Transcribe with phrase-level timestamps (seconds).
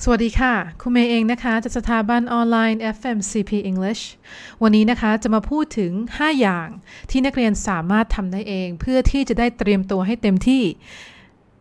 [0.00, 4.02] สวัสดีค่ะ คุณเมย์เองนะคะจากสถาบันออนไลน์ FMCP English
[4.62, 6.68] วันนี้นะคะจะมาพูดถึง 5 อย่าง
[7.10, 10.62] ที่นักเรียนสามารถทำได้เอง เพื่อที่จะได้เตรียมตัวให้เต็มที่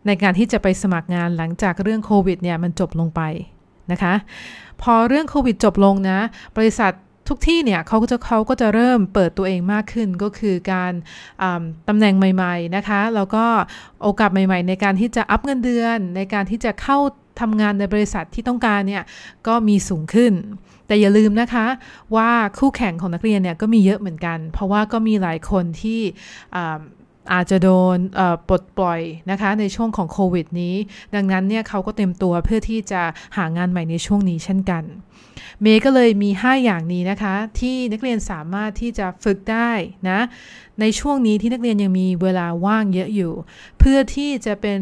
[0.07, 3.21] ในการที่จะไปสมัครงานหลังจากเรื่องโควิดเนี่ยมันจบลงไป
[3.91, 4.13] นะคะ
[4.81, 6.19] พอเรื่องโควิดจบลงนะ
[6.57, 6.91] บริษัท
[7.29, 10.93] ทุกที่เนี่ยเขาก็จะเขาก็จะเริ่มเปิดตัวเองมากขึ้นก็คือการ
[11.87, 13.45] ตำแหน่งใหม่ ๆนะคะ แล้วก็
[14.03, 16.99] โอกาสใหม่ ๆ ในการที่จะอัพเงินเดือน ในการที่จะเข้า
[17.41, 19.03] ทำงานในบริษัทที่ต้องการเนี่ย
[19.47, 20.33] ก็มีสูงขึ้น
[20.87, 21.67] แต่อย่าลืมนะคะ
[22.15, 26.01] ว่าคู่แข่งของนักเรียนเนี่ยก็มีเยอะเหมือนกัน เพราะว่าก็มีหลายคนที่
[27.33, 27.97] อาจจะโดน
[28.47, 30.75] ปลดปล่อยนะคะในช่วงของโควิดนี้
[31.15, 33.01] ดังนั้นเนี่ยเขาก็เต็มตัวเพื่อที่จะ
[33.37, 34.83] หางานใหม่ในช่วงนี้เช่นกัน
[35.61, 39.71] เมย์ก็เลยมี 5 อย่างนี้นะคะ ที่นักเรียนสามารถที่จะฝึกได้
[40.09, 40.19] นะ
[40.81, 43.33] ในช่วงนี้ที่นักเรียนยังมีเวลาว่างเยอะอยู่
[43.79, 44.79] เพื่อที่จะเป็น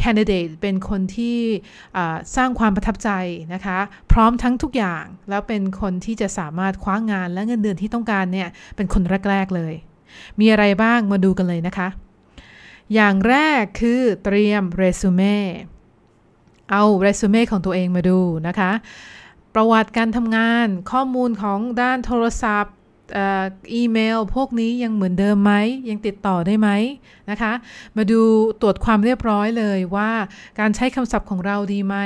[0.00, 1.38] candidate เป็นคนที่
[2.36, 3.10] สร้างความประทับใจ
[3.54, 3.78] นะคะ
[4.12, 9.74] พร้อมทั้งทุกอย่างแล้วเป็นคนที่จะสามารถคว้างงานและเงินเดือนที่ต้องการเนี่ยเป็นคนแรก ๆเลย
[10.40, 11.88] มีอะไรบ้างมาดูกันเลยนะคะ
[12.94, 15.36] อย่างแรกคือเตรียมเรซูเม่
[16.70, 18.72] เอาเรซูเม่ของตัวเองมาดูนะคะ
[19.54, 22.74] ประวัติการทำงานข้อมูลของด้านโทรศัพท์
[23.74, 25.52] อีเมลพวกนี้ยังเหมือนเดิมไหม
[25.88, 26.68] ยังติดต่อได้ไหม
[27.30, 27.52] นะคะ
[27.96, 28.20] มาดู
[28.60, 30.10] ตรวจความเรียบร้อยเลยว่า
[30.58, 31.96] การใช้คำศัพท์ของเราดีไหม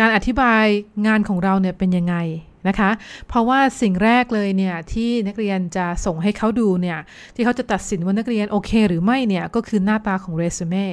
[0.00, 0.64] การอธิบาย
[1.06, 2.16] งานของเราเนี่ยเป็นยังไง
[2.68, 2.90] นะคะ
[3.28, 6.98] เพราะว่าสิ่งแรกเลยเนี่ยที่นักเรียนจะส่งให้เขาดูเนี่ย
[7.34, 10.86] ที่เขาจะตัดสินว่านักเรียนโอเค หรือไม่เนี่ยก็คือหน้าตาของเรซูเม่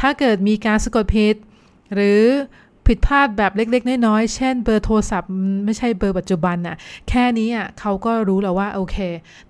[0.00, 1.34] ถ้าเกิดมีการสะกดผิด
[1.94, 2.22] หรือ
[2.86, 5.30] ผิดพลาดแบบเล็กๆ น้อยๆ เช่นเบอร์โทรศัพท์
[5.64, 6.76] ไม่ใช่เบอร์ปัจจุบันน่ะ
[7.08, 8.96] แค่นี้อะเขาก็รู้แล้วว่าโอเค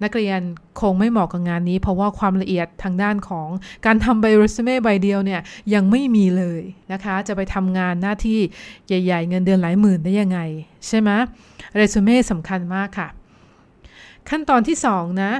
[0.02, 0.40] นักเรียน
[0.80, 3.48] คงไม่เหมาะกับงานนี้ เพราะว่าความละเอียดทางด้านของ
[3.86, 5.40] การทำใบเรซูเม่ใบเดียวเนี่ย
[5.74, 6.60] ยังไม่มีเลย
[6.92, 8.40] นะคะ จะไปทำงานหน้าที่
[8.86, 10.38] ใหญ่ ๆ เงินเดือนหลายหมื่นได้ยังไง
[10.86, 11.10] ใช่ไหม
[11.76, 13.08] เรซูเม่สำคัญมากค่ะ
[14.28, 15.32] ขั้นตอนที่2นะ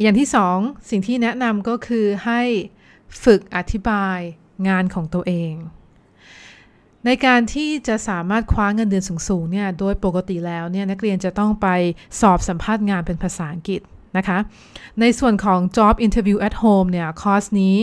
[0.00, 0.28] อย่างที่
[0.58, 2.42] 2สิ่งที่แนะนำก็คือให้
[3.24, 4.18] ฝึกอธิบาย
[4.68, 5.54] งานของตัวเอง
[7.06, 11.68] ในการที่จะสามารถคว้าเงินเดือนสูงๆเนี่ยโดยปกติแล้วเนี่ยนักเรียนจะต้องไป
[12.20, 13.80] สอบสัมภาษณ์งานเป็นภาษาอังกฤษ
[14.16, 14.38] นะคะ
[15.00, 17.76] ในส่วนของ job interview at home เนี่ยคอร์สนี้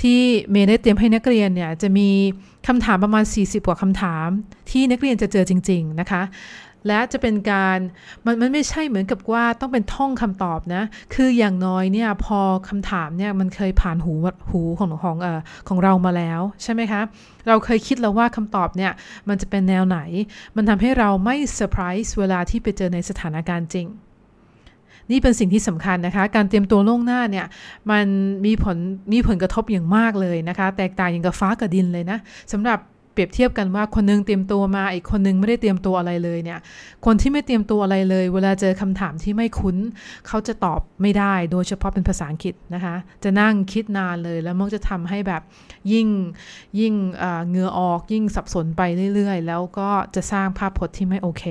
[0.00, 0.20] ที่
[0.50, 2.08] เมย์ได้เตรียมให้นักเรียนเนี่ยจะมี
[2.66, 4.28] คำถามประมาณ 40 กว่าคำถาม
[4.70, 6.22] ที่นักเรียนจะเจอจริง ๆ นะคะ
[6.86, 7.78] และจะเป็นการ
[8.24, 10.82] มันมันไม่ใช่เหมือนกับว่าต้องเป็นท่องคำตอบนะ
[11.14, 14.12] คืออย่างน้อยเนี่ยพอคำถามเนี่ยมันเคยผ่านหู
[14.50, 17.00] หูของของเอ่อของเรามาแล้วใช่ไหมคะ
[17.48, 18.92] เราเคยคิดแล้วว่าคำตอบเนี่ย
[19.28, 19.98] มันจะเป็นแนวไหน
[20.56, 23.88] มันทำให้เราไม่เซอร์ไพรส์เวลาที่ไปเจอในสถานการณ์จริง
[25.10, 27.46] นี่เป็นสิ่งที่สำคัญนะคะ การเตรียมตัวล่วงหน้าเนี่ย
[27.90, 28.06] มัน
[28.46, 28.76] มีผล
[29.12, 32.18] มีผลกระทบอย่างมากเลยนะคะ แตกต่างอย่างกับฟ้ากับดินเลยนะ
[32.52, 32.78] สำหรับ
[33.12, 36.60] เปรียบเทียบกันว่าคนนึงเตรียมตัวมาอีกคนนึงไม่ได้เตรียมตัวอะไรเลยเนี่ย
[37.04, 39.76] คนที่ไม่เตรียมตัวอะไรเลย เวลาเจอคำถามที่ไม่คุ้น
[40.26, 45.42] เขาจะตอบไม่ได้ โดยเฉพาะเป็นภาษาอังกฤษนะคะ จะนั่งคิดนานเลยแล้วมันจะทำให้แบบ
[45.92, 46.08] ยิ่ง
[46.80, 46.94] ยิ่ง
[47.48, 48.82] เหงื่อออกยิ่งสับสนไป
[49.14, 51.44] เรื่อยๆ แล้วก็จะสร้างภาพพจน์ที่ไม่โอเค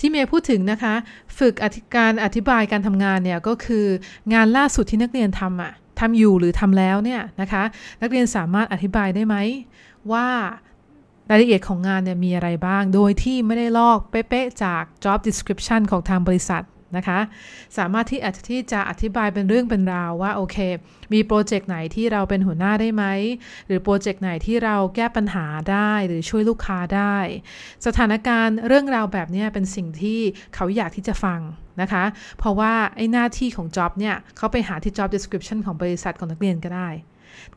[0.00, 0.94] ที่เมย์พูดถึงนะคะ
[1.38, 3.86] ฝึกอธิการอธิบายการทำงานเนี่ยก็คือ
[4.32, 7.62] งานล่าสุดที่นักเรียนทำอะ ทำอยู่หรือทำแล้วเนี่ยนะคะ
[8.00, 9.36] นักเรียนสามารถอธิบายได้ไหม
[10.12, 10.26] ว่า
[11.30, 16.62] รายละเอียดของงานเนี่ยมีอะไรบ้าง โดยที่ไม่ได้ลอกเป๊ะๆจาก job description ของทางบริษัท
[16.96, 17.18] นะคะ
[17.78, 20.56] สามารถที่อาจที่จะอธิบายเป็นเรื่องเป็นราวว่าโอเค
[21.12, 23.04] มีโปรเจกต์ไหนที่เราเป็นหัวหน้าได้ไหม
[23.66, 27.16] หรือโปรเจกต์ไหนที่เราแก้ปัญหาได้หรือช่วยลูกค้าได้
[27.86, 30.20] สถานการณ์เรื่องราวแบบนี้เป็นสิ่งที่
[30.54, 31.40] เขาอยากที่จะฟัง
[31.82, 32.04] นะคะ
[32.38, 36.88] เพราะว่าไอ้หน้าที่ของ job เนี่ยเขาไปหาที่ job description ของบริษัทของนักเรียนก็ได้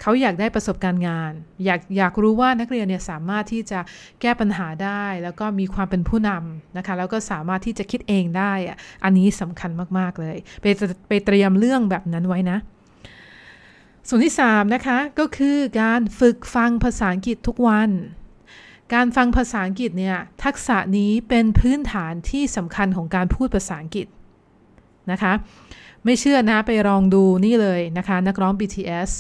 [0.02, 1.32] เขาอยากได้ประสบการณ์งาน
[1.66, 3.80] อยากอยากรู้ว่านักเรียนเนี่ยสามารถที่จะ
[4.22, 8.54] แก้ปัญหาได้ แล้วก็มีความเป็นผู้นำนะคะ แล้วก็สามารถที่จะคิดเองได้
[9.04, 10.66] อันนี้สำคัญมากๆเลย ไป
[11.08, 12.58] ไปเตรียมเรื่องแบบนั้นไว้นะ
[14.08, 17.90] ส่วนที่3นะคะก็คือการฝึกฟังภาษาอังกฤษทุกวัน
[18.94, 24.08] การฟังภาษาอังกฤษเนี่ยทักษะนี้เป็นพื้นฐานที่สำคัญของการพูดภาษาอังกฤษ
[25.12, 25.34] นะคะ
[26.06, 29.12] ไม่เชื่อนะไปลองดูนี่เลยนะคะ นักร้อง BTS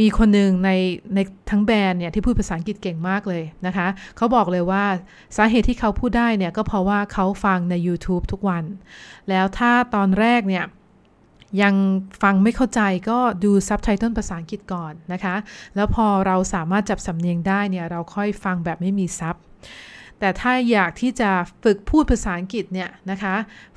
[0.00, 0.70] มีคนหนึ่งใน
[1.14, 1.18] ใน
[1.50, 3.86] ทั้งแบรนด์เนี่ยที่พูดภาษาอังกฤษเก่งมากเลยนะคะ
[4.16, 4.84] เขาบอกเลยว่า
[5.36, 8.64] สาเหตุที่เขาพูดได้เนี่ยก็เพราะว่าเขาฟังใน YouTube ทุกวัน
[9.28, 10.64] แล้วถ้าตอนแรกเนี่ย
[11.62, 11.74] ยัง
[12.22, 12.80] ฟังไม่เข้าใจ
[13.10, 15.34] ก็ดูซับไตเติลภาษาอังกฤษก่อนนะคะ
[15.76, 19.36] แล้วพอเราสามารถจับสำเนียงได้เนี่ยเราค่อยฟังแบบไม่มีซับ
[20.20, 21.30] แต่ถ้าอยากที่จะ
[21.64, 23.34] ฝึกพูดภาษาอังกฤษเนี่ยนะคะ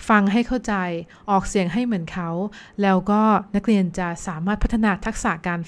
[0.10, 0.74] ฟังให้เข้าใจ
[1.30, 2.30] ออกเสียงให้เหมือนเขา
[2.81, 3.22] แล้วก็
[3.56, 5.60] นักเรียนจะสามารถพัฒนาทักษะการ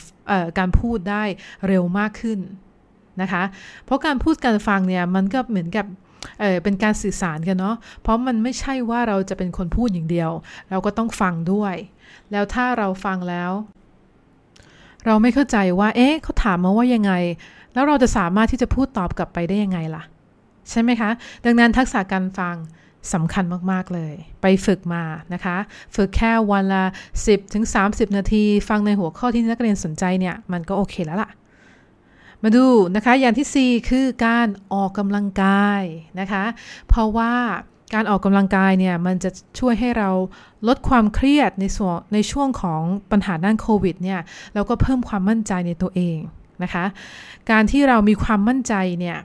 [0.57, 1.23] การพูดได้
[1.67, 2.39] เร็วมากขึ้น
[3.21, 3.43] นะคะ
[3.85, 5.85] เพราะการพูดการฟังเนี่ยมันก็เหมือนกับ
[6.39, 10.31] เเป็นการสื่อสารกันเนาะ เพราะมันไม่ใช่ว่าเราจะเป็นคนพูดอย่างเดียว
[10.69, 11.75] เราก็ต้องฟังด้วย
[12.31, 13.51] แล้วถ้าเราฟังแล้ว
[15.05, 17.13] เราไม่เข้าใจว่า เอ๊ะเขาถามมาว่ายังไง
[17.73, 20.03] แล้วเราจะสามารถที่จะพูดตอบกลับไปได้ยังไงล่ะ
[20.69, 21.11] ใช่ไหมคะ
[21.45, 22.55] ดังนั้นทักษะการฟัง
[23.13, 25.03] สำคัญมาก ๆ เลย ไปฝึกมา
[25.33, 25.57] นะคะ
[25.95, 26.83] ฝึกแค่วันละ
[27.19, 31.31] 10ถึง30 นาที ฟังในหัวข้อที่นักเรียนสนใจเนี่ย มันก็โอเคแล้วล่ะ
[32.43, 32.65] มาดู
[32.95, 35.81] นะคะ อย่างที่ 4 คือการออกกำลังกาย
[36.19, 36.43] นะคะ
[36.87, 37.33] เพราะว่า
[37.93, 39.29] การออกกำลังกายเนี่ย มันจะ
[39.59, 40.09] ช่วยให้เรา
[40.67, 42.81] ลดความเครียดในส่วนในช่วงของ
[43.11, 44.19] ปัญหาด้านโควิดเนี่ย
[44.53, 46.17] แล้วก็เพิ่มความมั่นใจในตัวเอง
[46.63, 46.85] นะคะ
[47.51, 49.17] การที่เรามีความมั่นใจเนี่ย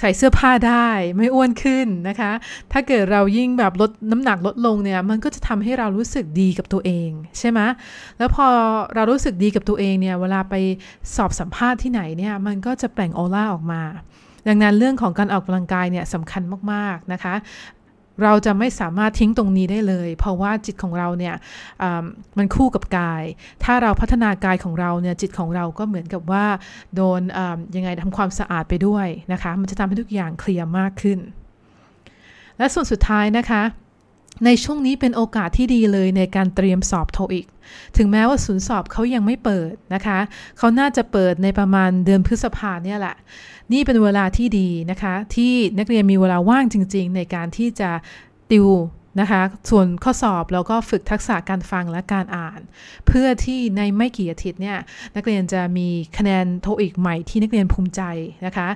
[0.00, 2.32] ใส่เสื้อผ้าได้ไม่อ้วนขึ้นนะคะ
[2.72, 7.60] ถ้าเกิดเรายิ่งแบบลดน้ำหนักลดลงเนี่ย มันก็จะทำให้เรารู้สึกดีกับตัวเองใช่ไหม
[8.18, 8.46] แล้วพอ
[8.94, 10.54] เรารู้สึกดีกับตัวเองเนี่ย เวลาไป
[11.16, 13.82] สอบสัมภาษณ์ที่ไหนเนี่ย มันก็จะแปล่งออร่าออกมา
[14.48, 16.42] ดังนั้นเรื่องของการออกกำลังกายเนี่ยสำคัญ
[16.72, 17.34] มากๆนะคะ
[18.22, 21.34] เราจะไม่สามารถทิ้งตรงนี้ได้เลย เพราะว่าจิตของเราเนี่ย
[22.38, 23.22] มันคู่กับกาย
[23.64, 26.44] ถ้าเราพัฒนากายของเราเนี่ยจิตของเราก็เหมือนกับว่า
[26.94, 27.20] โดน
[27.76, 31.18] ยังไงทำความสะอาดไปด้วยนะคะ มันจะทำให้ทุกอย่างเคลียร์มากขึ้น
[32.58, 33.62] และส่วนสุดท้ายนะคะ
[34.44, 37.46] ในช่วงนี้เป็นโอกาสที่ดีเลยในการเตรียมสอบโทอีก
[37.96, 40.18] ถึงแม้ว่าศูนย์สอบเขายังไม่เปิดนะคะ
[40.58, 43.16] เขาน่าจะเปิดในประมาณเดือนพฤษภาเนี่ยแหละ
[43.72, 47.90] นี่เป็นเวลาที่ดีนะคะ ที่นักเรียนมีเวลาว่างจริง ๆ ในการที่จะ
[48.52, 48.68] ติว
[49.20, 52.60] นะคะ ส่วนข้อสอบแล้วก็ฝึกทักษะการฟังและการอ่าน
[53.06, 54.78] เพื่อที่ในไม่กี่อาทิตย์เนี่ย
[55.16, 58.02] นักเรียนจะมีคะแนนโทอีกใหม่ที่นักเรียนภูมิใจ
[58.46, 58.68] นะคะ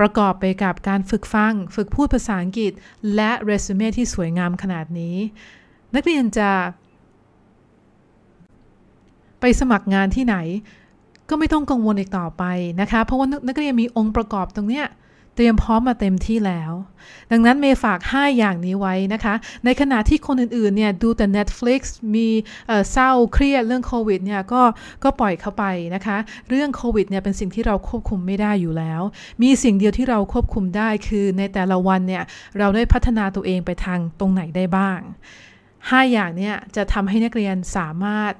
[0.00, 2.72] ประกอบไปกับการฝึกฟัง ฝึกพูดภาษาอังกฤษ
[3.14, 5.16] และเรซูเม่ที่สวยงามขนาดนี้
[5.94, 6.50] นักเรียนจะ
[9.40, 10.36] ไปสมัครงานที่ไหน
[11.28, 12.44] ก็ไม่ต้องกังวลอีกต่อไป
[12.80, 14.86] นะคะ เพราะว่านักเรียนมีองค์ประกอบตรงเนี้ย
[15.38, 16.72] เตรียมพร้อมมาเต็มที่แล้ว
[17.30, 21.80] ดังนั้นเมย์ฝาก 5 อย่างนี้ไว้นะคะ ในขณะที่คนอื่นๆเนี่ยดูแต่ Netflix
[22.14, 22.28] มี
[22.92, 24.62] เศร้าเครียดเรื่องโควิดเนี่ยก็
[25.04, 25.64] ก็ปล่อยเข้าไป
[25.94, 26.16] นะคะ
[26.48, 29.02] เรื่องโควิดเนี่ยเป็นสิ่งที่เราควบคุมไม่ได้อยู่แล้ว
[29.42, 32.24] มีสิ่งเดียวที่เราควบคุมได้คือในแต่ละวันเนี่ย
[32.58, 35.00] เราได้พัฒนาตัวเองไปทางตรงไหนได้บ้าง
[35.50, 38.32] 5 อย่างเนี่ยจะทำให้นักเรียนสามารถ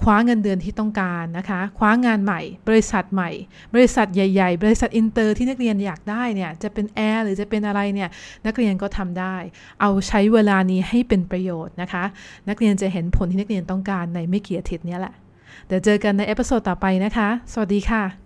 [0.00, 3.30] คว้าเงินเดือนที่ต้องการนะคะ คว้างานใหม่ บริษัทใหม่
[3.74, 8.08] บริษัทใหญ่ ๆ บริษัทอินเตอร์ที่นักเรียนอยากได้เนี่ย จะเป็นแอร์หรือจะเป็นอะไรเนี่ย
[8.46, 9.36] นักเรียนก็ทำได้
[9.80, 12.04] เอาใช้เวลานี้ให้เป็นประโยชน์นะคะ
[12.48, 15.14] นักเรียนจะเห็นผลที่นักเรียนต้องการในไม่กี่อาทิตย์นี้แหละ
[15.66, 18.21] เดี๋ยวเจอกันใน episode ต่อไปนะคะ สวัสดีค่ะ